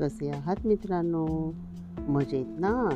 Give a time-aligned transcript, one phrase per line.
[0.00, 1.54] कसे आहात मित्रांनो?
[1.98, 2.88] मजेत ना?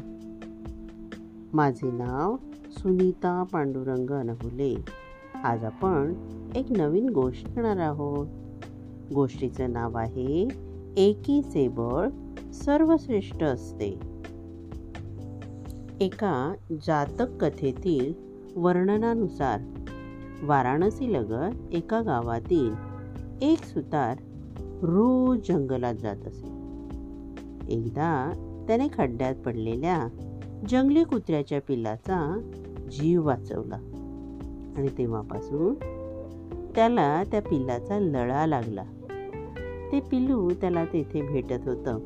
[1.53, 2.37] माझे नाव
[2.71, 4.85] सुनीता पांडुरंग अनहुले.
[5.44, 6.15] आज आपण
[6.56, 8.26] एक नवीन गोष्ट करणार आहोत.
[9.15, 10.49] गोष्टीचं नाव आहे
[10.96, 12.08] एकीचे बळ
[12.53, 13.90] सर्वश्रेष्ठ असते.
[16.00, 16.55] एका
[16.87, 18.14] जातक कथेतील
[18.56, 19.60] वर्णनानुसार
[20.42, 22.74] वाराणसी लगत एका गावातील
[23.42, 24.19] एक सुतार
[24.82, 26.61] रोज जंगलात जात असे.
[27.72, 28.32] एकदा
[28.66, 30.08] त्याने खड्ड्यात पडलेल्या
[30.68, 32.48] जंगली कुत्र्याच्या पिल्लाचा
[32.90, 33.76] जीव वाचवला.
[34.76, 35.74] आणि तेव्हापासून
[36.74, 38.84] त्याला त्या पिल्लाचा लळा लागला.
[39.92, 41.98] ते पिल्लू त्याला तेथे भेटत होतं.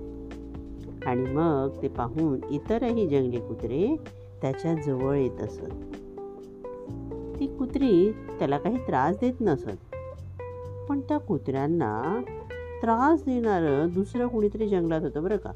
[1.06, 3.96] आणि मग ते पाहून इतरही जंगली कुत्रे
[4.42, 5.70] त्याच्याजवळ येत असत.
[7.40, 9.94] ती कुत्री त्याला काही त्रास देत नसत.
[10.88, 12.22] पण त्या कुत्र्यांना
[12.82, 15.52] त्रास देणारं दुसरं कुणीतरी जंगलात होतं बरं का.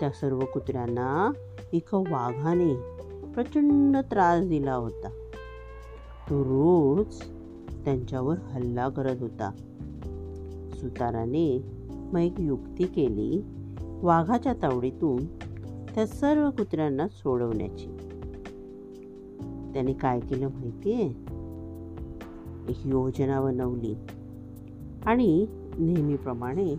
[0.00, 1.32] त्या सर्व कुत्र्यांना
[1.72, 2.74] एका वाघाने
[3.34, 5.08] प्रचंड त्रास दिला होता.
[6.30, 7.20] तो रोज
[7.84, 9.50] त्यांच्यावर हल्ला करत होता.
[10.80, 13.44] सुताराने मग एक युक्ती केली
[13.80, 15.26] वाघाच्या तावडीतून
[15.94, 17.86] त्या सर्व कुत्र्यांना सोडवण्याची.
[19.74, 21.06] त्याने काय केलं माहितीये?
[22.68, 23.94] एक योजना बनवली.
[25.08, 25.46] आणि
[25.78, 26.74] नेहमीप्रमाणे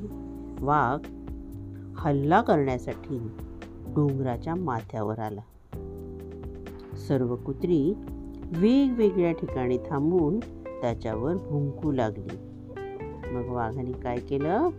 [0.59, 1.07] वाघ
[1.97, 3.17] हल्ला करण्यासाठी
[3.87, 5.41] डोंगराच्या माथ्यावर आला.
[7.07, 7.93] सर्व कुत्री
[8.57, 10.39] वेगवेगळ्या ठिकाणी थांबून
[10.81, 12.37] त्याच्यावर भुंकू लागली.
[13.31, 14.69] मग वाघाने काय केलं?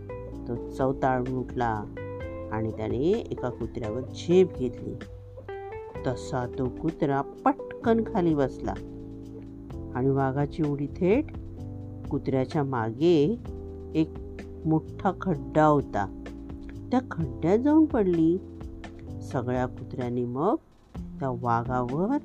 [0.47, 1.83] तो चवताळून उठला
[2.51, 4.93] आणि त्याने एका कुत्र्यावर झेप घेतली.
[6.07, 8.73] तसा तो कुत्रा पटकन खाली बसला
[9.95, 11.25] आणि वाघाची उडी थेट
[12.11, 13.39] कुत्र्याच्या मागे
[13.95, 14.13] एक
[14.65, 16.23] मोठा खड्डा होता.
[16.91, 18.37] त्या खड्ड्यात जाऊन पडली.
[19.21, 20.55] सगळ्या कुत्र्यांनी मग
[20.95, 22.17] त्या वाघावर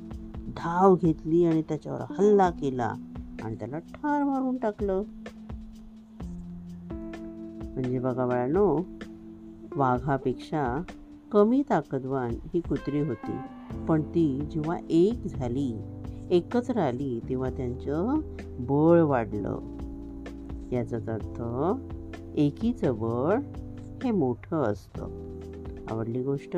[0.56, 2.94] धाव घेतली आणि त्याच्यावर हल्ला केला
[3.42, 5.02] आणि त्याला ठार मारून टाकलं.
[7.74, 8.78] म्हणजे बघा बाळानो
[9.76, 10.82] वाघापेक्षा
[11.32, 13.36] कमी ताकदवान ही कुत्री होती.
[13.88, 15.72] पण ती जेव्हा एक झाली
[16.30, 18.20] एकत्र आली तेव्हा त्यांचं
[18.58, 19.75] बळ वाढलं.
[20.72, 21.42] याचाच अर्थ
[22.36, 23.38] एकीचं बळ
[24.04, 25.38] हे मोठं असतं.
[25.90, 26.56] आवडली गोष्ट?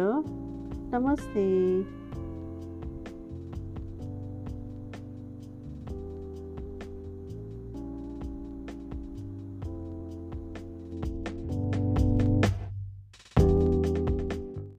[0.92, 1.82] नमस्ते.